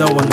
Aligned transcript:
no 0.00 0.06
one 0.14 0.29